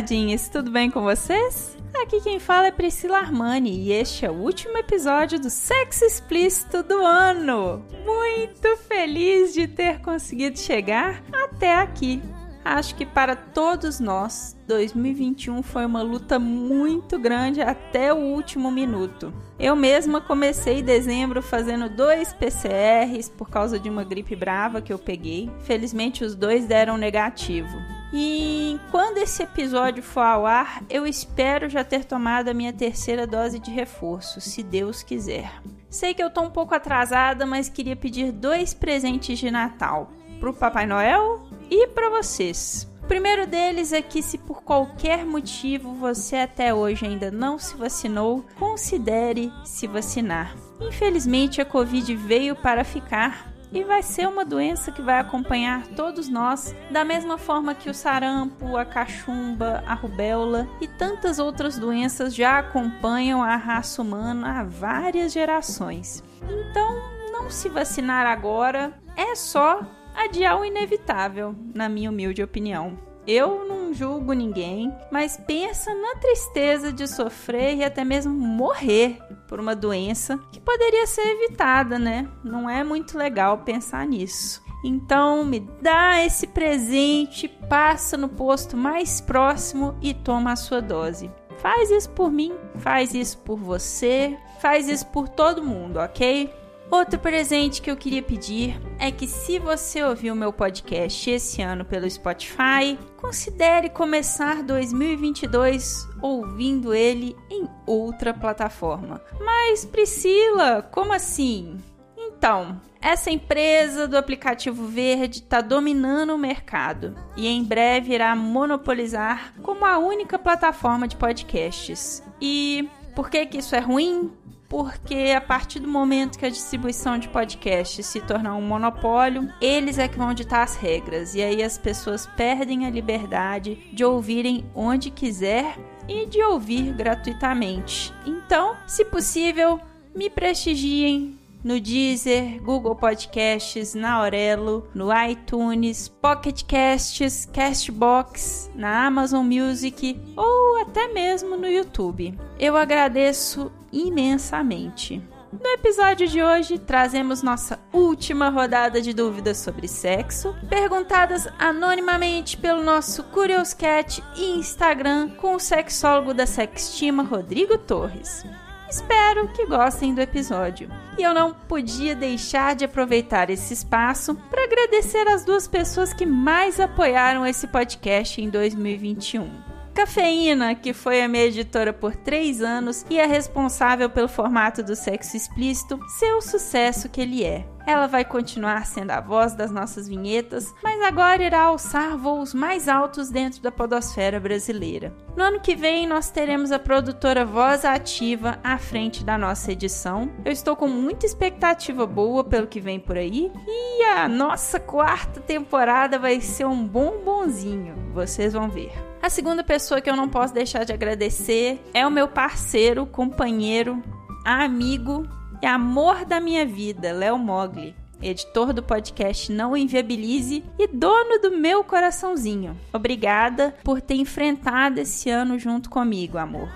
[0.00, 1.76] Taradinhas, tudo bem com vocês?
[2.02, 6.82] Aqui quem fala é Priscila Armani e este é o último episódio do Sexo Explícito
[6.82, 7.84] do ano.
[8.04, 12.22] Muito feliz de ter conseguido chegar até aqui.
[12.64, 19.32] Acho que para todos nós, 2021 foi uma luta muito grande até o último minuto.
[19.58, 24.98] Eu mesma comecei dezembro fazendo dois PCRs por causa de uma gripe brava que eu
[24.98, 25.50] peguei.
[25.64, 27.99] Felizmente os dois deram negativo.
[28.12, 33.26] E quando esse episódio for ao ar, eu espero já ter tomado a minha terceira
[33.26, 35.62] dose de reforço, se Deus quiser.
[35.88, 40.54] Sei que eu tô um pouco atrasada, mas queria pedir dois presentes de Natal pro
[40.54, 42.88] Papai Noel e para vocês.
[43.02, 47.76] O primeiro deles é que se por qualquer motivo você até hoje ainda não se
[47.76, 50.54] vacinou, considere se vacinar.
[50.80, 56.28] Infelizmente a Covid veio para ficar e vai ser uma doença que vai acompanhar todos
[56.28, 62.34] nós, da mesma forma que o sarampo, a cachumba, a rubéola e tantas outras doenças
[62.34, 66.22] já acompanham a raça humana há várias gerações.
[66.42, 66.96] Então,
[67.32, 69.80] não se vacinar agora é só
[70.14, 73.09] adiar o inevitável, na minha humilde opinião.
[73.26, 79.60] Eu não julgo ninguém, mas pensa na tristeza de sofrer e até mesmo morrer por
[79.60, 82.28] uma doença que poderia ser evitada, né?
[82.42, 84.62] Não é muito legal pensar nisso.
[84.82, 91.30] Então, me dá esse presente, passa no posto mais próximo e toma a sua dose.
[91.58, 96.50] Faz isso por mim, faz isso por você, faz isso por todo mundo, ok?
[96.90, 101.84] Outro presente que eu queria pedir é que se você ouviu meu podcast esse ano
[101.84, 109.22] pelo Spotify, considere começar 2022 ouvindo ele em outra plataforma.
[109.38, 111.78] Mas Priscila, como assim?
[112.18, 119.54] Então, essa empresa do aplicativo verde está dominando o mercado e em breve irá monopolizar
[119.62, 122.20] como a única plataforma de podcasts.
[122.40, 124.32] E por que, que isso é ruim?
[124.70, 129.98] Porque a partir do momento que a distribuição de podcasts se tornar um monopólio, eles
[129.98, 134.64] é que vão ditar as regras e aí as pessoas perdem a liberdade de ouvirem
[134.72, 135.76] onde quiser
[136.08, 138.14] e de ouvir gratuitamente.
[138.24, 139.80] Então, se possível,
[140.14, 149.44] me prestigiem no Deezer, Google Podcasts, na Aurelo, no iTunes, Pocket Casts, Castbox, na Amazon
[149.44, 152.38] Music ou até mesmo no YouTube.
[152.58, 155.22] Eu agradeço imensamente.
[155.52, 162.84] No episódio de hoje, trazemos nossa última rodada de dúvidas sobre sexo, perguntadas anonimamente pelo
[162.84, 168.44] nosso Curious Cat e Instagram com o sexólogo da Sextima, Rodrigo Torres.
[168.88, 170.88] Espero que gostem do episódio.
[171.18, 176.26] E eu não podia deixar de aproveitar esse espaço para agradecer as duas pessoas que
[176.26, 179.69] mais apoiaram esse podcast em 2021.
[179.94, 184.94] Cafeína, que foi a minha editora por três anos e é responsável pelo formato do
[184.94, 187.66] sexo explícito ser o sucesso que ele é.
[187.86, 192.88] Ela vai continuar sendo a voz das nossas vinhetas, mas agora irá alçar voos mais
[192.88, 195.12] altos dentro da podosfera brasileira.
[195.36, 200.30] No ano que vem, nós teremos a produtora Voz Ativa à frente da nossa edição.
[200.44, 205.40] Eu estou com muita expectativa boa pelo que vem por aí e a nossa quarta
[205.40, 207.94] temporada vai ser um bombonzinho.
[208.12, 209.09] Vocês vão ver.
[209.22, 214.02] A segunda pessoa que eu não posso deixar de agradecer é o meu parceiro, companheiro,
[214.44, 215.28] amigo
[215.62, 221.50] e amor da minha vida, Léo Mogli, editor do podcast Não Inviabilize e dono do
[221.50, 222.74] meu coraçãozinho.
[222.94, 226.70] Obrigada por ter enfrentado esse ano junto comigo, amor.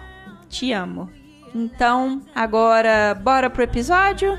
[0.51, 1.11] Te amo.
[1.55, 4.39] Então, agora bora pro episódio?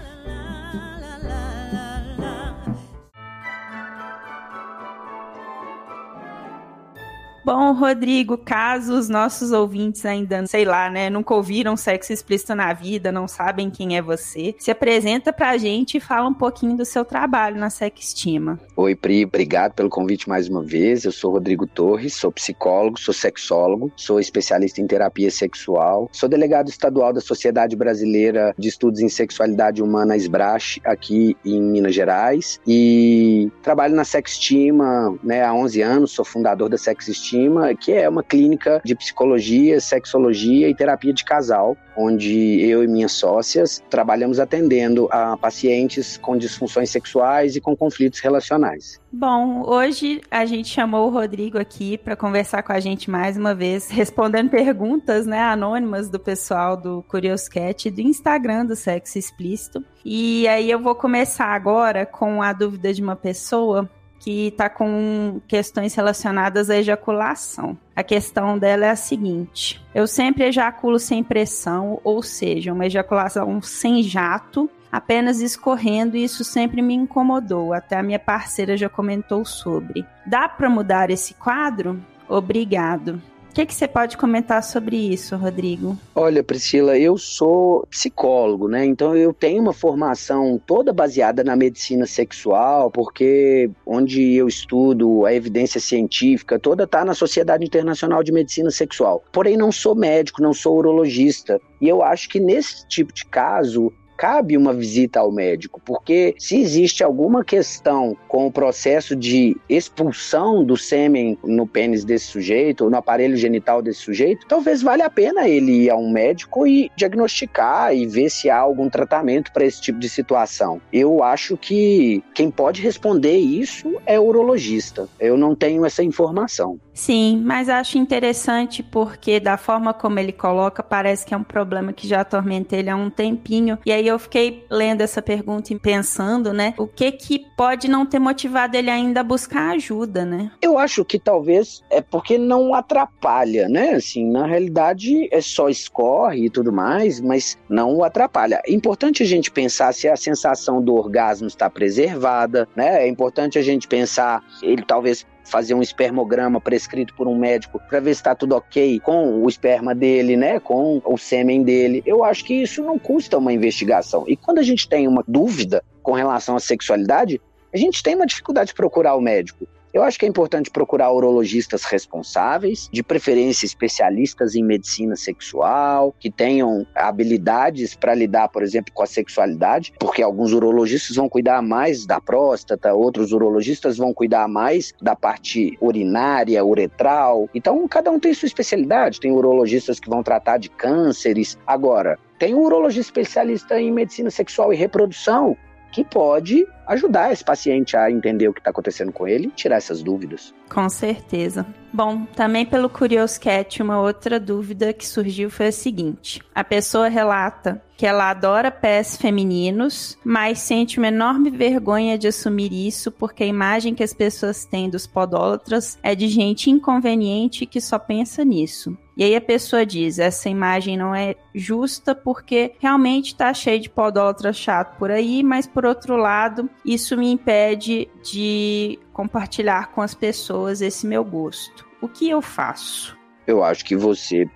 [7.46, 12.74] Bom, Rodrigo, caso os nossos ouvintes ainda, sei lá, né, nunca ouviram sexo explícito na
[12.74, 16.84] vida, não sabem quem é você, se apresenta pra gente e fala um pouquinho do
[16.84, 18.60] seu trabalho na Sextima.
[18.76, 21.06] Oi, Pri, obrigado pelo convite mais uma vez.
[21.06, 26.70] Eu sou Rodrigo Torres, sou psicólogo, sou sexólogo, sou especialista em terapia sexual, sou delegado
[26.70, 33.52] estadual da Sociedade Brasileira de Estudos em Sexualidade Humana, SBRASH, aqui em Minas Gerais, e
[33.62, 37.35] trabalho na Sextima né, há 11 anos, sou fundador da Sextima
[37.80, 43.14] que é uma clínica de psicologia, sexologia e terapia de casal, onde eu e minhas
[43.14, 49.00] sócias trabalhamos atendendo a pacientes com disfunções sexuais e com conflitos relacionais.
[49.12, 53.56] Bom, hoje a gente chamou o Rodrigo aqui para conversar com a gente mais uma
[53.56, 59.18] vez, respondendo perguntas, né, anônimas do pessoal do Curious Cat e do Instagram do Sexo
[59.18, 59.84] Explícito.
[60.04, 63.90] E aí eu vou começar agora com a dúvida de uma pessoa
[64.25, 67.77] que está com questões relacionadas à ejaculação.
[67.95, 73.62] A questão dela é a seguinte: eu sempre ejaculo sem pressão, ou seja, uma ejaculação
[73.62, 77.72] sem jato, apenas escorrendo, e isso sempre me incomodou.
[77.72, 80.04] Até a minha parceira já comentou sobre.
[80.25, 82.04] Dá para mudar esse quadro?
[82.27, 83.22] Obrigado
[83.56, 85.98] que, que você pode comentar sobre isso, Rodrigo?
[86.13, 88.86] Olha, Priscila, eu sou psicólogo, né?
[88.86, 95.34] Então eu tenho uma formação toda baseada na medicina sexual, porque onde eu estudo a
[95.34, 99.24] evidência científica toda está na Sociedade Internacional de Medicina Sexual.
[99.31, 101.62] Porém, não sou médico, não sou urologista.
[101.80, 106.60] E eu acho que nesse tipo de caso, cabe uma visita ao médico, porque se
[106.60, 112.90] existe alguma questão com o processo de expulsão do sêmen no pênis desse sujeito ou
[112.90, 116.90] no aparelho genital desse sujeito, talvez valha a pena ele ir a um médico e
[116.96, 120.82] diagnosticar e ver se há algum tratamento para esse tipo de situação.
[120.92, 125.08] Eu acho que quem pode responder isso é o urologista.
[125.20, 126.80] Eu não tenho essa informação.
[126.96, 131.92] Sim, mas acho interessante porque da forma como ele coloca, parece que é um problema
[131.92, 133.78] que já atormenta ele há um tempinho.
[133.86, 138.06] E aí eu fiquei lendo essa pergunta e pensando, né, o que que pode não
[138.06, 140.52] ter motivado ele ainda a buscar ajuda, né?
[140.62, 143.96] Eu acho que talvez é porque não atrapalha, né?
[143.96, 148.62] Assim, na realidade é só escorre e tudo mais, mas não o atrapalha.
[148.66, 153.04] É importante a gente pensar se a sensação do orgasmo está preservada, né?
[153.04, 158.00] É importante a gente pensar, ele talvez fazer um espermograma prescrito por um médico para
[158.00, 162.04] ver se está tudo ok com o esperma dele, né, com o sêmen dele.
[162.06, 164.26] Eu acho que isso não custa uma investigação.
[164.28, 167.40] E quando a gente tem uma dúvida com relação à sexualidade,
[167.74, 169.68] a gente tem uma dificuldade de procurar o médico.
[169.96, 176.30] Eu acho que é importante procurar urologistas responsáveis, de preferência especialistas em medicina sexual, que
[176.30, 182.06] tenham habilidades para lidar, por exemplo, com a sexualidade, porque alguns urologistas vão cuidar mais
[182.06, 187.50] da próstata, outros urologistas vão cuidar mais da parte urinária, uretral.
[187.56, 189.22] Então, cada um tem sua especialidade.
[189.22, 191.58] Tem urologistas que vão tratar de cânceres.
[191.66, 195.56] Agora, tem um urologista especialista em medicina sexual e reprodução
[195.94, 199.78] que pode ajudar esse paciente a entender o que está acontecendo com ele e tirar
[199.78, 200.54] essas dúvidas.
[200.70, 201.66] Com certeza.
[201.94, 207.08] Bom, também pelo Curious Cat, uma outra dúvida que surgiu foi a seguinte: a pessoa
[207.08, 213.44] relata que ela adora pés femininos, mas sente uma enorme vergonha de assumir isso porque
[213.44, 218.44] a imagem que as pessoas têm dos podólatras é de gente inconveniente que só pensa
[218.44, 218.98] nisso.
[219.16, 223.90] E aí a pessoa diz: essa imagem não é justa porque realmente está cheio de
[223.90, 230.14] podólatra chato por aí, mas por outro lado, isso me impede de compartilhar com as
[230.14, 231.86] pessoas esse meu gosto.
[232.02, 233.18] O que eu faço?
[233.48, 234.48] Eu acho que você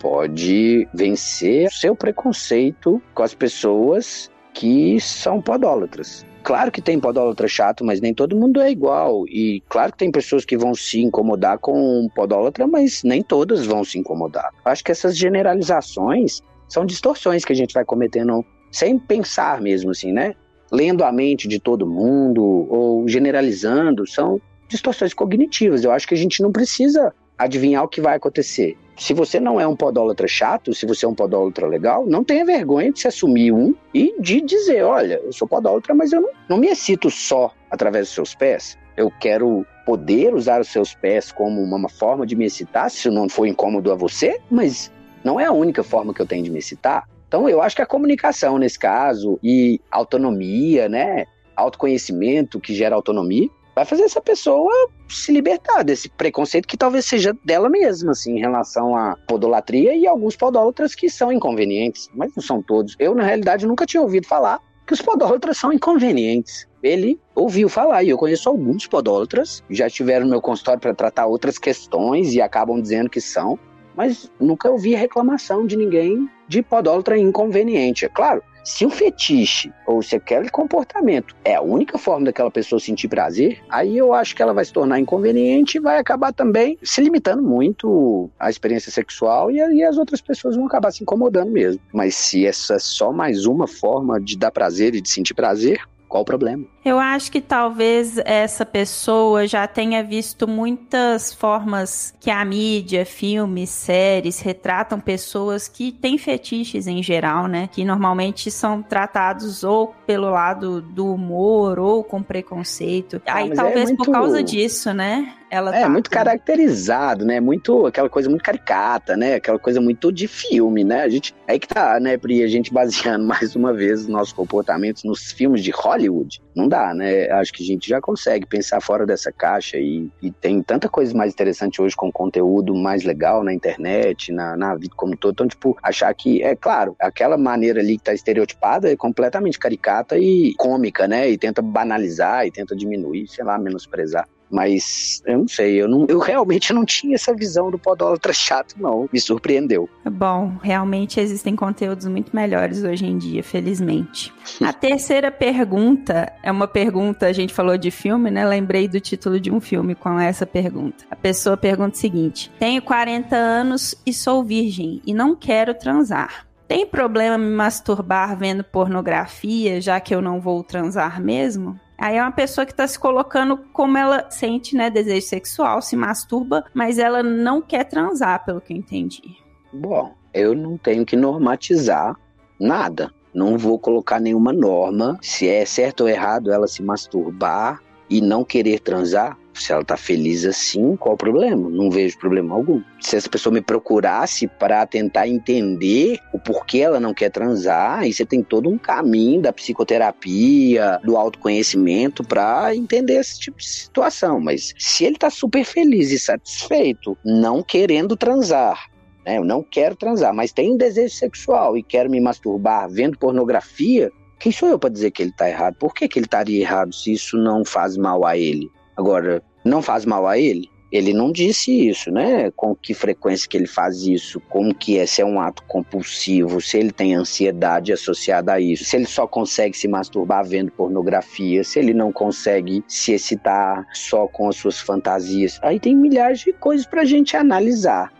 [0.00, 6.26] pode vencer seu preconceito com as pessoas que são podólatras.
[6.42, 9.26] Claro que tem podólatra chato, mas nem todo mundo é igual.
[9.26, 13.64] E claro que tem pessoas que vão se incomodar com um podólatra, mas nem todas
[13.64, 14.50] vão se incomodar.
[14.62, 20.12] Acho que essas generalizações são distorções que a gente vai cometendo sem pensar mesmo, assim,
[20.12, 20.34] né?
[20.70, 25.84] Lendo a mente de todo mundo ou generalizando, são distorções cognitivas.
[25.84, 28.76] Eu acho que a gente não precisa adivinhar o que vai acontecer.
[28.96, 32.44] Se você não é um podólatra chato, se você é um podólatra legal, não tenha
[32.44, 36.30] vergonha de se assumir um e de dizer: olha, eu sou podólatra, mas eu não,
[36.48, 38.78] não me excito só através dos seus pés.
[38.96, 43.28] Eu quero poder usar os seus pés como uma forma de me excitar, se não
[43.28, 44.92] for incômodo a você, mas
[45.24, 47.08] não é a única forma que eu tenho de me excitar.
[47.26, 51.26] Então eu acho que a comunicação nesse caso e autonomia, né?
[51.56, 54.72] Autoconhecimento que gera autonomia, vai fazer essa pessoa
[55.08, 60.06] se libertar desse preconceito que talvez seja dela mesma, assim, em relação à podolatria e
[60.06, 62.94] alguns podólatras que são inconvenientes, mas não são todos.
[62.98, 66.68] Eu, na realidade, nunca tinha ouvido falar que os podólatras são inconvenientes.
[66.82, 71.26] Ele ouviu falar, e eu conheço alguns podólatras, já estiveram no meu consultório para tratar
[71.26, 73.58] outras questões e acabam dizendo que são,
[73.96, 78.04] mas nunca ouvi reclamação de ninguém de podólatra inconveniente.
[78.04, 82.80] É claro, se o fetiche ou se aquele comportamento é a única forma daquela pessoa
[82.80, 86.78] sentir prazer, aí eu acho que ela vai se tornar inconveniente e vai acabar também
[86.82, 91.50] se limitando muito à experiência sexual e aí as outras pessoas vão acabar se incomodando
[91.50, 91.80] mesmo.
[91.92, 95.80] Mas se essa é só mais uma forma de dar prazer e de sentir prazer,
[96.08, 96.73] qual o problema?
[96.84, 103.70] Eu acho que talvez essa pessoa já tenha visto muitas formas que a mídia, filmes,
[103.70, 107.70] séries retratam pessoas que têm fetiches em geral, né?
[107.72, 113.22] Que normalmente são tratados ou pelo lado do humor ou com preconceito.
[113.24, 114.04] Ah, Aí é talvez é muito...
[114.04, 115.32] por causa disso, né?
[115.50, 117.40] Ela é tá muito caracterizado, né?
[117.40, 119.36] Muito aquela coisa muito caricata, né?
[119.36, 121.02] Aquela coisa muito de filme, né?
[121.02, 124.34] A gente aí que tá, né, Pri, a gente baseando mais uma vez os nossos
[124.34, 126.43] comportamentos nos filmes de Hollywood.
[126.54, 127.28] Não dá, né?
[127.30, 131.12] Acho que a gente já consegue pensar fora dessa caixa e, e tem tanta coisa
[131.16, 135.32] mais interessante hoje com conteúdo mais legal na internet, na, na vida como todo.
[135.32, 140.16] Então, tipo, achar que, é claro, aquela maneira ali que tá estereotipada é completamente caricata
[140.16, 141.28] e cômica, né?
[141.28, 144.28] E tenta banalizar e tenta diminuir, sei lá, menosprezar.
[144.54, 148.76] Mas eu não sei, eu, não, eu realmente não tinha essa visão do podólatra chato,
[148.78, 149.08] não.
[149.12, 149.90] Me surpreendeu.
[150.08, 154.32] Bom, realmente existem conteúdos muito melhores hoje em dia, felizmente.
[154.62, 158.46] A terceira pergunta é uma pergunta, a gente falou de filme, né?
[158.46, 161.04] Lembrei do título de um filme com essa pergunta.
[161.10, 166.46] A pessoa pergunta o seguinte: Tenho 40 anos e sou virgem e não quero transar.
[166.68, 171.78] Tem problema me masturbar vendo pornografia, já que eu não vou transar mesmo?
[171.96, 175.96] Aí é uma pessoa que está se colocando como ela sente, né, desejo sexual, se
[175.96, 179.36] masturba, mas ela não quer transar, pelo que eu entendi.
[179.72, 182.16] Bom, eu não tenho que normatizar
[182.58, 183.12] nada.
[183.32, 188.44] Não vou colocar nenhuma norma se é certo ou errado ela se masturbar e não
[188.44, 189.36] querer transar.
[189.54, 191.70] Se ela tá feliz assim, qual o problema?
[191.70, 192.82] Não vejo problema algum.
[193.00, 198.12] Se essa pessoa me procurasse para tentar entender o porquê ela não quer transar, aí
[198.12, 204.40] você tem todo um caminho da psicoterapia, do autoconhecimento para entender esse tipo de situação.
[204.40, 208.88] Mas se ele tá super feliz e satisfeito, não querendo transar,
[209.24, 209.38] né?
[209.38, 214.52] Eu não quero transar, mas tenho desejo sexual e quero me masturbar vendo pornografia, quem
[214.52, 215.76] sou eu para dizer que ele está errado?
[215.76, 218.70] Por que, que ele estaria errado se isso não faz mal a ele?
[218.96, 220.68] Agora, não faz mal a ele?
[220.92, 222.52] Ele não disse isso, né?
[222.52, 226.60] Com que frequência que ele faz isso, como que é, se é um ato compulsivo,
[226.60, 231.64] se ele tem ansiedade associada a isso, se ele só consegue se masturbar vendo pornografia,
[231.64, 235.58] se ele não consegue se excitar só com as suas fantasias.
[235.62, 238.12] Aí tem milhares de coisas para a gente analisar.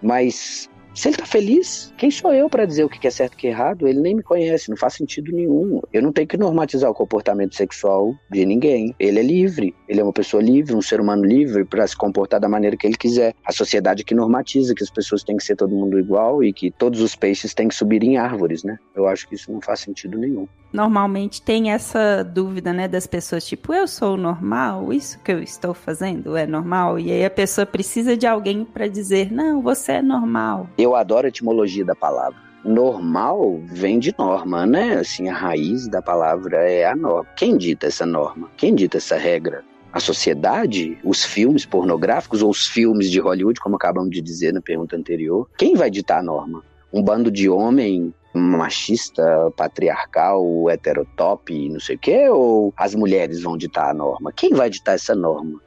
[0.00, 3.36] Mas se ele tá feliz, quem sou eu para dizer o que é certo e
[3.36, 3.88] o que é errado?
[3.88, 5.80] Ele nem me conhece, não faz sentido nenhum.
[5.92, 8.94] Eu não tenho que normatizar o comportamento sexual de ninguém.
[8.98, 12.38] Ele é livre, ele é uma pessoa livre, um ser humano livre para se comportar
[12.38, 13.34] da maneira que ele quiser.
[13.44, 16.70] A sociedade que normatiza que as pessoas têm que ser todo mundo igual e que
[16.70, 18.78] todos os peixes têm que subir em árvores, né?
[18.94, 23.44] Eu acho que isso não faz sentido nenhum normalmente tem essa dúvida, né, das pessoas,
[23.44, 24.92] tipo, eu sou normal?
[24.92, 26.98] Isso que eu estou fazendo é normal?
[26.98, 30.68] E aí a pessoa precisa de alguém para dizer, não, você é normal.
[30.78, 32.38] Eu adoro a etimologia da palavra.
[32.64, 34.94] Normal vem de norma, né?
[34.94, 37.28] Assim, a raiz da palavra é a norma.
[37.36, 38.48] Quem dita essa norma?
[38.56, 39.64] Quem dita essa regra?
[39.92, 44.62] a sociedade, os filmes pornográficos ou os filmes de Hollywood, como acabamos de dizer na
[44.62, 46.64] pergunta anterior, quem vai ditar a norma?
[46.92, 53.56] Um bando de homem machista, patriarcal, heterotop, não sei o quê, ou as mulheres vão
[53.56, 54.32] ditar a norma?
[54.32, 55.60] Quem vai ditar essa norma?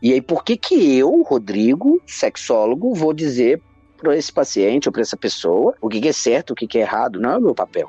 [0.00, 3.60] E aí, por que que eu, Rodrigo, sexólogo, vou dizer
[3.96, 6.78] para esse paciente ou para essa pessoa o que, que é certo, o que, que
[6.78, 7.20] é errado?
[7.20, 7.88] Não é o meu papel.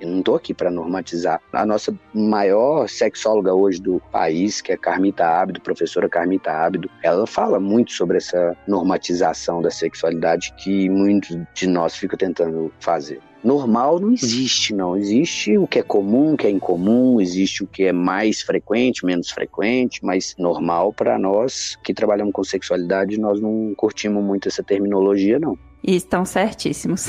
[0.00, 1.40] Eu não estou aqui para normatizar.
[1.52, 7.26] A nossa maior sexóloga hoje do país, que é Carmita Ábido, professora Carmita Ábido, ela
[7.26, 13.98] fala muito sobre essa normatização da sexualidade que muitos de nós ficam tentando fazer normal
[13.98, 14.96] não existe, não.
[14.96, 19.04] Existe o que é comum, o que é incomum, existe o que é mais frequente,
[19.04, 24.62] menos frequente, mas normal para nós que trabalhamos com sexualidade, nós não curtimos muito essa
[24.62, 25.58] terminologia, não.
[25.82, 27.08] E estão certíssimos.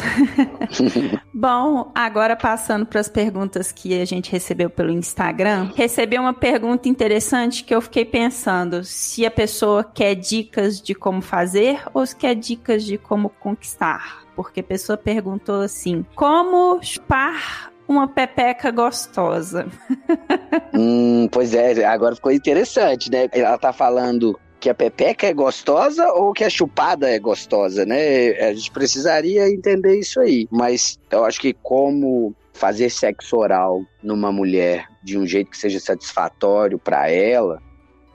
[1.34, 6.88] Bom, agora passando para as perguntas que a gente recebeu pelo Instagram, recebi uma pergunta
[6.88, 12.16] interessante que eu fiquei pensando se a pessoa quer dicas de como fazer ou se
[12.16, 19.68] quer dicas de como conquistar porque a pessoa perguntou assim: como chupar uma pepeca gostosa?
[20.74, 23.28] hum, pois é, agora ficou interessante, né?
[23.32, 28.30] Ela tá falando que a pepeca é gostosa ou que a chupada é gostosa, né?
[28.40, 30.48] A gente precisaria entender isso aí.
[30.52, 35.80] Mas eu acho que como fazer sexo oral numa mulher de um jeito que seja
[35.80, 37.60] satisfatório para ela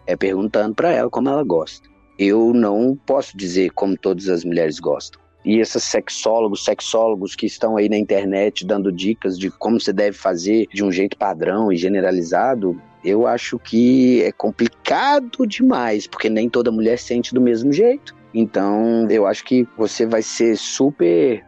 [0.06, 1.88] é perguntando para ela como ela gosta.
[2.16, 5.20] Eu não posso dizer como todas as mulheres gostam.
[5.44, 10.16] E esses sexólogos, sexólogos que estão aí na internet dando dicas de como você deve
[10.16, 16.48] fazer de um jeito padrão e generalizado, eu acho que é complicado demais, porque nem
[16.48, 18.14] toda mulher sente do mesmo jeito.
[18.34, 21.44] Então, eu acho que você vai ser super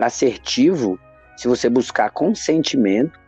[0.00, 0.98] assertivo
[1.36, 3.18] se você buscar consentimento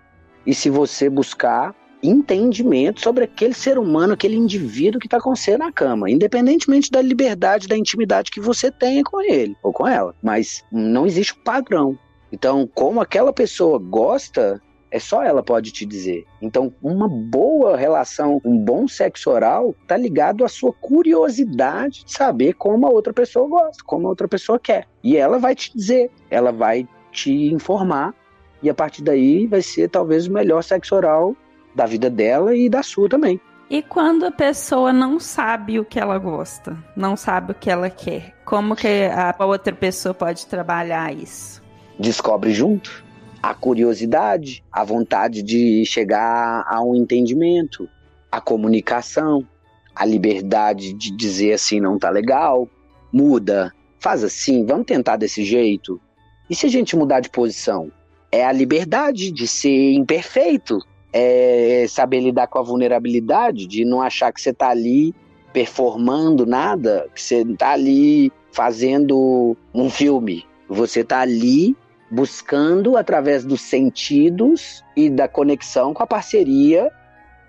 [0.46, 5.56] e se você buscar entendimento sobre aquele ser humano, aquele indivíduo que está com você
[5.56, 10.14] na cama, independentemente da liberdade, da intimidade que você tenha com ele ou com ela.
[10.22, 11.98] Mas não existe um padrão.
[12.30, 14.60] Então, como aquela pessoa gosta,
[14.94, 16.24] é só ela pode te dizer.
[16.40, 22.52] Então, uma boa relação, um bom sexo oral, tá ligado à sua curiosidade de saber
[22.52, 24.86] como a outra pessoa gosta, como a outra pessoa quer.
[25.02, 28.14] E ela vai te dizer, ela vai te informar
[28.62, 31.34] e a partir daí vai ser talvez o melhor sexo oral
[31.74, 33.40] da vida dela e da sua também.
[33.68, 37.90] E quando a pessoa não sabe o que ela gosta, não sabe o que ela
[37.90, 41.60] quer, como que a outra pessoa pode trabalhar isso?
[41.98, 43.03] Descobre junto.
[43.46, 47.86] A curiosidade, a vontade de chegar a um entendimento,
[48.32, 49.46] a comunicação,
[49.94, 52.66] a liberdade de dizer assim não tá legal,
[53.12, 53.70] muda,
[54.00, 56.00] faz assim, vamos tentar desse jeito.
[56.48, 57.92] E se a gente mudar de posição?
[58.32, 60.78] É a liberdade de ser imperfeito,
[61.12, 65.14] é saber lidar com a vulnerabilidade, de não achar que você está ali
[65.52, 70.46] performando nada, que você está ali fazendo um filme.
[70.66, 71.76] Você está ali
[72.14, 76.92] buscando, através dos sentidos e da conexão com a parceria,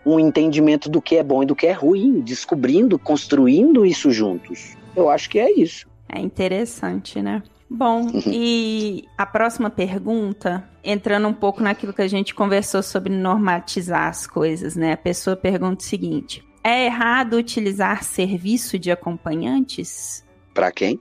[0.05, 4.75] um entendimento do que é bom e do que é ruim, descobrindo, construindo isso juntos.
[4.95, 5.87] Eu acho que é isso.
[6.09, 7.43] É interessante, né?
[7.69, 8.21] Bom, uhum.
[8.27, 14.27] e a próxima pergunta, entrando um pouco naquilo que a gente conversou sobre normatizar as
[14.27, 14.93] coisas, né?
[14.93, 20.24] A pessoa pergunta o seguinte: é errado utilizar serviço de acompanhantes?
[20.55, 20.99] Para quem?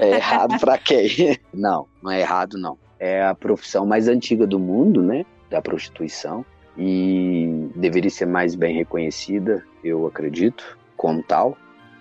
[0.00, 1.38] é errado para quem?
[1.52, 2.78] Não, não é errado não.
[2.98, 5.24] É a profissão mais antiga do mundo, né?
[5.50, 6.44] Da prostituição
[6.76, 11.56] e deveria ser mais bem reconhecida, eu acredito, como tal.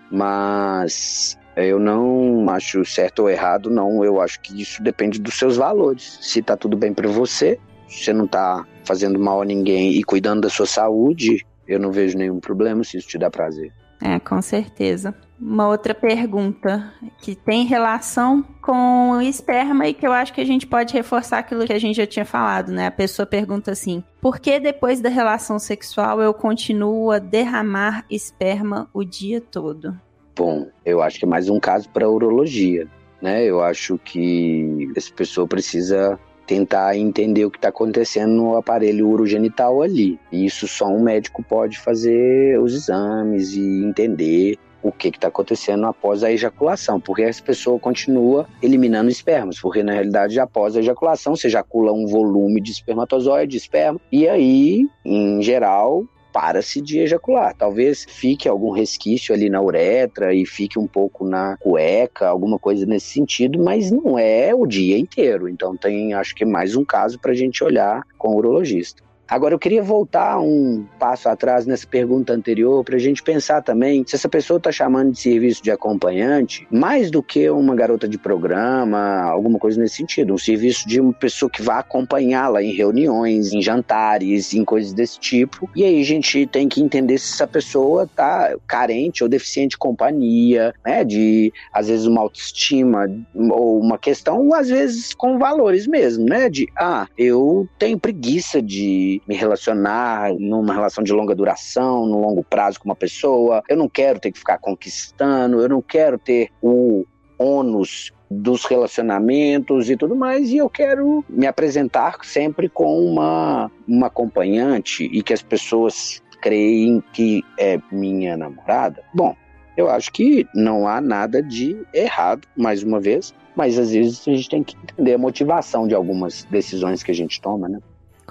[0.10, 4.04] Mas eu não acho certo ou errado, não.
[4.04, 6.20] Eu acho que isso depende dos seus valores.
[6.22, 10.04] Se tá tudo bem para você, se você não tá fazendo mal a ninguém e
[10.04, 13.74] cuidando da sua saúde, eu não vejo nenhum problema se isso te dá prazer.
[14.02, 15.14] É, com certeza.
[15.42, 20.46] Uma outra pergunta que tem relação com o esperma e que eu acho que a
[20.46, 22.86] gente pode reforçar aquilo que a gente já tinha falado, né?
[22.86, 28.88] A pessoa pergunta assim: por que depois da relação sexual eu continuo a derramar esperma
[28.94, 30.00] o dia todo?
[30.36, 32.88] Bom, eu acho que é mais um caso para urologia,
[33.20, 33.44] né?
[33.44, 39.82] Eu acho que essa pessoa precisa tentar entender o que está acontecendo no aparelho urogenital
[39.82, 40.20] ali.
[40.32, 45.86] E isso só um médico pode fazer os exames e entender o que está acontecendo
[45.86, 51.36] após a ejaculação, porque essa pessoa continua eliminando espermas, porque na realidade após a ejaculação
[51.36, 57.54] você ejacula um volume de espermatozoide, de esperma, e aí, em geral, para-se de ejacular.
[57.56, 62.86] Talvez fique algum resquício ali na uretra e fique um pouco na cueca, alguma coisa
[62.86, 65.48] nesse sentido, mas não é o dia inteiro.
[65.50, 69.04] Então tem, acho que mais um caso para a gente olhar com o urologista.
[69.32, 74.04] Agora, eu queria voltar um passo atrás nessa pergunta anterior para a gente pensar também
[74.06, 78.18] se essa pessoa está chamando de serviço de acompanhante mais do que uma garota de
[78.18, 80.34] programa, alguma coisa nesse sentido.
[80.34, 85.18] Um serviço de uma pessoa que vai acompanhá-la em reuniões, em jantares, em coisas desse
[85.18, 85.70] tipo.
[85.74, 89.78] E aí a gente tem que entender se essa pessoa está carente ou deficiente de
[89.78, 91.06] companhia, né?
[91.06, 96.50] De, às vezes, uma autoestima ou uma questão, ou às vezes com valores mesmo, né?
[96.50, 102.44] De, ah, eu tenho preguiça de me relacionar numa relação de longa duração, no longo
[102.44, 103.64] prazo com uma pessoa.
[103.70, 107.06] Eu não quero ter que ficar conquistando, eu não quero ter o
[107.38, 114.08] ônus dos relacionamentos e tudo mais, e eu quero me apresentar sempre com uma, uma
[114.08, 119.04] acompanhante e que as pessoas creem que é minha namorada.
[119.14, 119.36] Bom,
[119.76, 124.32] eu acho que não há nada de errado, mais uma vez, mas às vezes a
[124.32, 127.80] gente tem que entender a motivação de algumas decisões que a gente toma, né?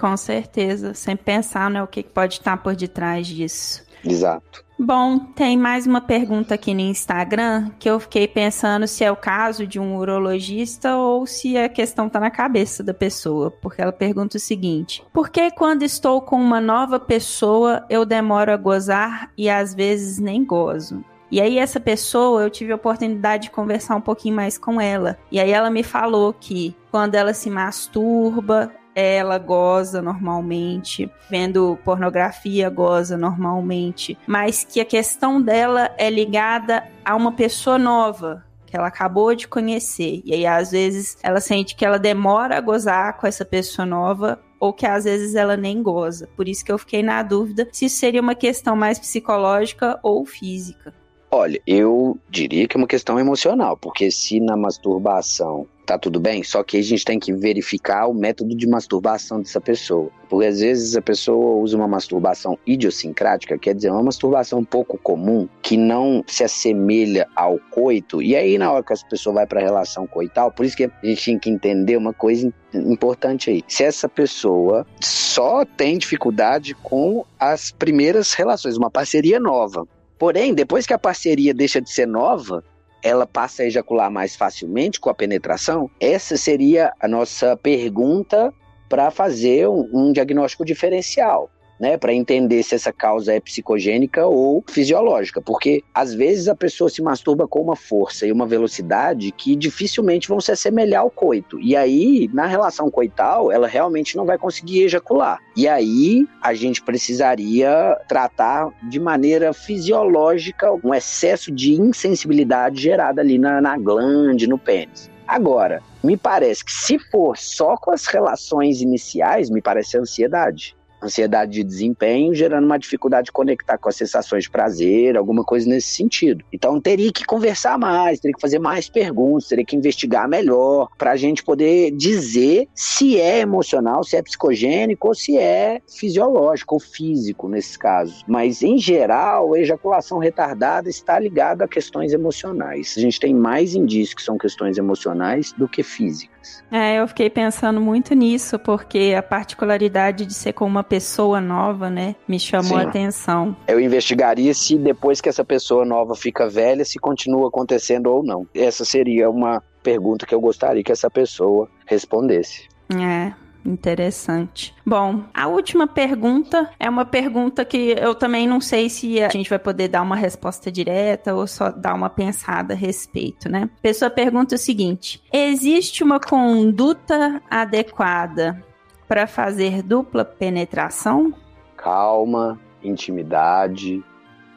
[0.01, 3.83] Com certeza, sem pensar né, o que pode estar por detrás disso.
[4.03, 4.65] Exato.
[4.79, 9.15] Bom, tem mais uma pergunta aqui no Instagram que eu fiquei pensando se é o
[9.15, 13.91] caso de um urologista ou se a questão está na cabeça da pessoa, porque ela
[13.91, 19.31] pergunta o seguinte: Por que quando estou com uma nova pessoa eu demoro a gozar
[19.37, 21.05] e às vezes nem gozo?
[21.29, 25.17] E aí essa pessoa, eu tive a oportunidade de conversar um pouquinho mais com ela.
[25.31, 32.69] E aí ela me falou que quando ela se masturba, ela goza normalmente, vendo pornografia
[32.69, 38.87] goza normalmente, mas que a questão dela é ligada a uma pessoa nova, que ela
[38.87, 40.21] acabou de conhecer.
[40.23, 44.39] E aí, às vezes, ela sente que ela demora a gozar com essa pessoa nova.
[44.61, 46.29] Ou que às vezes ela nem goza.
[46.37, 50.23] Por isso que eu fiquei na dúvida se isso seria uma questão mais psicológica ou
[50.23, 50.93] física.
[51.31, 56.43] Olha, eu diria que é uma questão emocional, porque se na masturbação tá tudo bem,
[56.43, 60.09] só que a gente tem que verificar o método de masturbação dessa pessoa.
[60.29, 65.49] Porque às vezes a pessoa usa uma masturbação idiosincrática, quer dizer, uma masturbação pouco comum,
[65.61, 69.59] que não se assemelha ao coito, e aí na hora que essa pessoa vai para
[69.59, 73.61] a relação coital, por isso que a gente tem que entender uma coisa importante aí.
[73.67, 79.85] Se essa pessoa só tem dificuldade com as primeiras relações, uma parceria nova.
[80.17, 82.63] Porém, depois que a parceria deixa de ser nova,
[83.03, 85.89] ela passa a ejacular mais facilmente com a penetração?
[85.99, 88.53] Essa seria a nossa pergunta
[88.89, 91.49] para fazer um, diagnóstico diferencial
[91.81, 96.91] né, para entender se essa causa é psicogênica ou fisiológica, porque às vezes a pessoa
[96.91, 101.59] se masturba com uma força e uma velocidade que dificilmente vão se assemelhar ao coito.
[101.59, 105.39] E aí, na relação coital, ela realmente não vai conseguir ejacular.
[105.57, 113.39] E aí, a gente precisaria tratar de maneira fisiológica um excesso de insensibilidade gerada ali
[113.39, 115.09] na, na glande, no pênis.
[115.27, 121.51] Agora, me parece que se for só com as relações iniciais, me parece ansiedade ansiedade
[121.51, 125.89] de desempenho, gerando uma dificuldade de conectar com as sensações de prazer, alguma coisa nesse
[125.89, 126.43] sentido.
[126.51, 131.11] Então teria que conversar mais, teria que fazer mais perguntas, teria que investigar melhor para
[131.11, 136.79] a gente poder dizer se é emocional, se é psicogênico ou se é fisiológico ou
[136.79, 138.23] físico nesses casos.
[138.27, 142.93] Mas em geral, a ejaculação retardada está ligada a questões emocionais.
[142.97, 146.40] A gente tem mais indícios que são questões emocionais do que físicas.
[146.71, 151.89] É, eu fiquei pensando muito nisso porque a particularidade de ser com uma pessoa nova,
[151.89, 152.85] né, me chamou Sim.
[152.85, 153.55] a atenção.
[153.67, 158.47] Eu investigaria se depois que essa pessoa nova fica velha, se continua acontecendo ou não.
[158.55, 162.69] Essa seria uma pergunta que eu gostaria que essa pessoa respondesse.
[162.93, 163.33] É,
[163.65, 164.73] Interessante.
[164.85, 169.49] Bom, a última pergunta é uma pergunta que eu também não sei se a gente
[169.49, 173.69] vai poder dar uma resposta direta ou só dar uma pensada a respeito, né?
[173.77, 178.63] A pessoa pergunta o seguinte: existe uma conduta adequada
[179.07, 181.33] para fazer dupla penetração?
[181.77, 184.03] Calma, intimidade,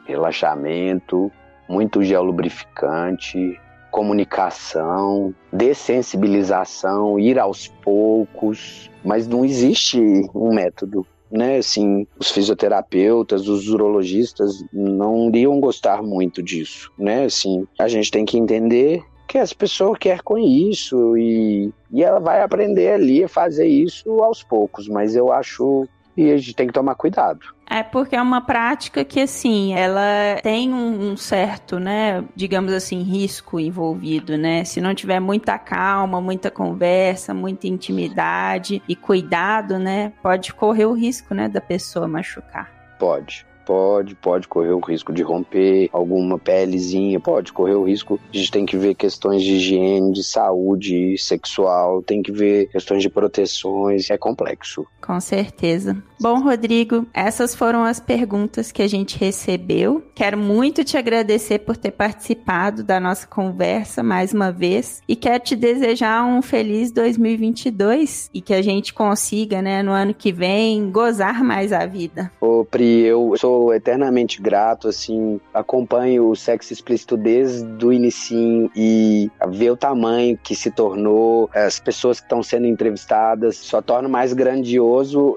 [0.05, 1.31] relaxamento,
[1.67, 3.59] muito gel lubrificante,
[3.95, 9.97] comunicação, dessensibilização, ir aos poucos, mas não existe
[10.35, 17.65] um método né, assim, os fisioterapeutas, os urologistas não iriam gostar muito disso, né, assim,
[17.79, 22.41] a gente tem que entender que as pessoas querem com isso e, e ela vai
[22.41, 26.73] aprender ali a fazer isso aos poucos, mas eu acho que a gente tem que
[26.73, 27.39] tomar cuidado.
[27.69, 33.59] É porque é uma prática que, assim, ela tem um, certo, né, digamos assim, risco
[33.59, 34.63] envolvido, né?
[34.63, 40.93] Se não tiver muita calma, muita conversa, muita intimidade e cuidado, né, pode correr o
[40.93, 42.71] risco, né, da pessoa machucar.
[42.99, 48.19] Pode pode, pode correr o risco de romper alguma pelezinha, pode correr o risco.
[48.31, 53.01] A gente tem que ver questões de higiene, de saúde sexual, tem que ver questões
[53.01, 54.85] de proteções, é complexo.
[55.05, 55.95] Com certeza.
[56.19, 60.01] Bom, Rodrigo, essas foram as perguntas que a gente recebeu.
[60.15, 65.43] Quero muito te agradecer por ter participado da nossa conversa mais uma vez e quero
[65.43, 70.89] te desejar um feliz 2022 e que a gente consiga, né, no ano que vem,
[70.89, 72.31] gozar mais a vida.
[72.41, 79.29] Ô, Pri, eu sou eternamente grato, assim, acompanho o sexo explícito desde o inicinho e
[79.49, 84.33] ver o tamanho que se tornou, as pessoas que estão sendo entrevistadas, só torna mais
[84.33, 84.94] grandioso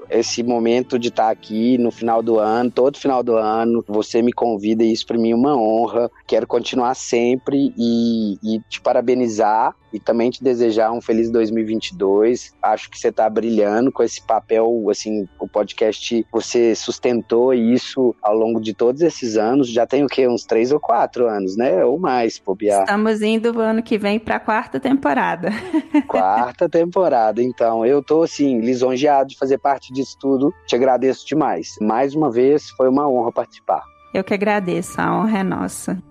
[0.09, 4.31] esse momento de estar aqui no final do ano, todo final do ano, você me
[4.31, 9.75] convida e isso para mim é uma honra, quero continuar sempre e, e te parabenizar
[9.93, 12.53] e também te desejar um feliz 2022.
[12.61, 18.35] Acho que você está brilhando com esse papel, assim, o podcast, você sustentou isso ao
[18.35, 19.69] longo de todos esses anos.
[19.69, 20.27] Já tem o quê?
[20.27, 21.83] Uns três ou quatro anos, né?
[21.83, 22.81] Ou mais, Pobiar.
[22.81, 25.49] Estamos indo ano que vem para a quarta temporada.
[26.07, 27.85] Quarta temporada, então.
[27.85, 30.53] Eu tô, assim, lisonjeado de fazer parte disso tudo.
[30.65, 31.75] Te agradeço demais.
[31.81, 33.83] Mais uma vez, foi uma honra participar.
[34.13, 36.08] Eu que agradeço, a honra é nossa.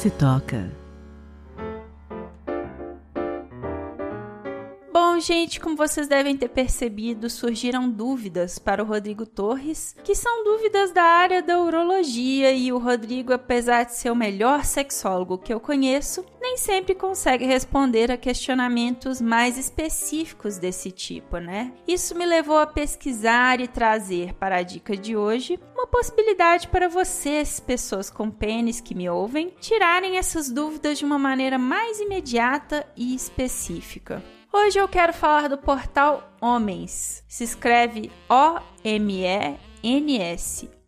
[0.00, 0.79] Se toca.
[5.32, 10.90] Gente, como vocês devem ter percebido, surgiram dúvidas para o Rodrigo Torres, que são dúvidas
[10.90, 15.60] da área da urologia, e o Rodrigo, apesar de ser o melhor sexólogo que eu
[15.60, 21.72] conheço, nem sempre consegue responder a questionamentos mais específicos desse tipo, né?
[21.86, 26.88] Isso me levou a pesquisar e trazer para a dica de hoje uma possibilidade para
[26.88, 32.84] vocês, pessoas com pênis que me ouvem, tirarem essas dúvidas de uma maneira mais imediata
[32.96, 34.20] e específica.
[34.52, 37.22] Hoje eu quero falar do portal Homens.
[37.28, 39.20] Se escreve O-M-E-N-S.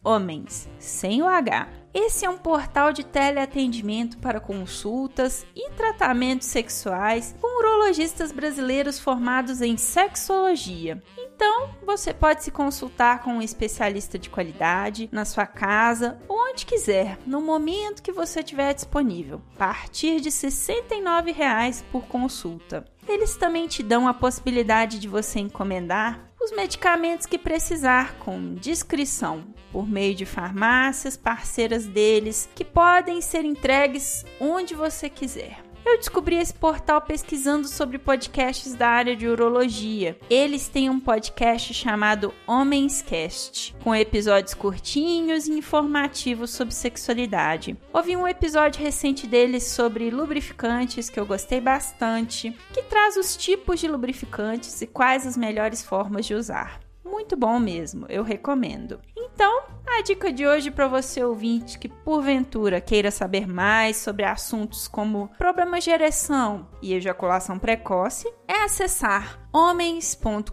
[0.05, 1.69] Homens, sem o H.
[1.95, 9.63] Esse é um portal de teleatendimento para consultas e tratamentos sexuais com urologistas brasileiros formados
[9.63, 11.01] em sexologia.
[11.17, 16.67] Então, você pode se consultar com um especialista de qualidade na sua casa ou onde
[16.67, 22.92] quiser, no momento que você tiver disponível, a partir de R$ 69,00 por consulta.
[23.09, 29.45] Eles também te dão a possibilidade de você encomendar os medicamentos que precisar com discrição
[29.71, 35.62] por meio de farmácias parceiras deles que podem ser entregues onde você quiser.
[35.85, 40.17] Eu descobri esse portal pesquisando sobre podcasts da área de urologia.
[40.31, 47.77] Eles têm um podcast chamado Homenscast, com episódios curtinhos e informativos sobre sexualidade.
[47.93, 53.81] Ouvi um episódio recente deles sobre lubrificantes que eu gostei bastante, que traz os tipos
[53.81, 56.81] de lubrificantes e quais as melhores formas de usar.
[57.05, 59.01] Muito bom mesmo, eu recomendo.
[59.17, 59.65] Então,
[59.99, 65.29] a dica de hoje para você ouvinte que porventura queira saber mais sobre assuntos como
[65.37, 70.53] problemas de ereção e ejaculação precoce é acessar homens.com.br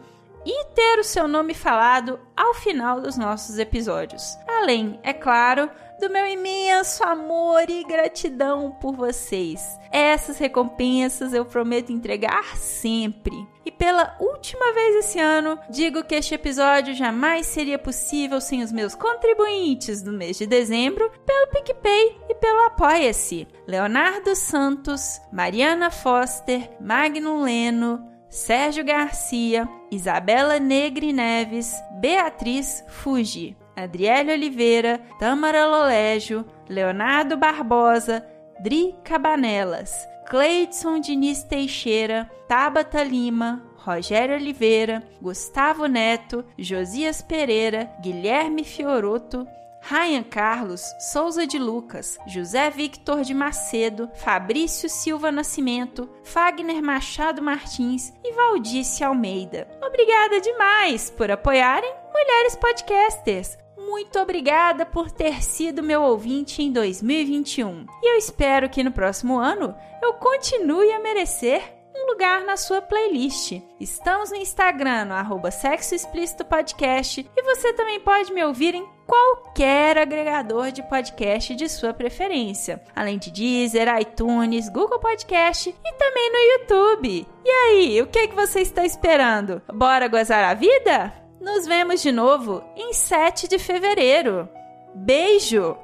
[0.46, 4.38] e ter o seu nome falado ao final dos nossos episódios.
[4.46, 9.78] Além, é claro, do meu imenso amor e gratidão por vocês.
[9.92, 13.34] Essas recompensas eu prometo entregar sempre.
[13.68, 18.72] E pela última vez esse ano, digo que este episódio jamais seria possível sem os
[18.72, 23.46] meus contribuintes do mês de dezembro, pelo PicPay e pelo Apoia-se.
[23.66, 33.54] Leonardo Santos, Mariana Foster, Magno Leno, Sérgio Garcia, Isabela Negri Neves, Beatriz Fuji.
[33.76, 38.26] Adriele Oliveira, Tamara Lolégio, Leonardo Barbosa,
[38.60, 39.92] Dri Cabanelas,
[40.28, 49.46] Cleidson Diniz Teixeira, Tabata Lima, Rogério Oliveira, Gustavo Neto, Josias Pereira, Guilherme Fioroto,
[49.80, 58.12] Ryan Carlos, Souza de Lucas, José Victor de Macedo, Fabrício Silva Nascimento, Fagner Machado Martins
[58.22, 59.66] e Valdice Almeida.
[59.82, 63.56] Obrigada demais por apoiarem Mulheres Podcasters
[63.88, 67.86] muito obrigada por ter sido meu ouvinte em 2021.
[68.02, 71.62] E eu espero que no próximo ano eu continue a merecer
[71.96, 73.60] um lugar na sua playlist.
[73.80, 78.86] Estamos no Instagram, no arroba Sexo Explícito Podcast, e você também pode me ouvir em
[79.06, 86.30] qualquer agregador de podcast de sua preferência, além de Deezer, iTunes, Google Podcast e também
[86.30, 87.26] no YouTube.
[87.42, 89.62] E aí, o que, que você está esperando?
[89.72, 91.27] Bora gozar a vida?
[91.40, 94.48] Nos vemos de novo em 7 de fevereiro.
[94.94, 95.76] Beijo!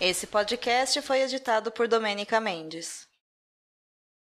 [0.00, 3.09] Esse podcast foi editado por Domênica Mendes.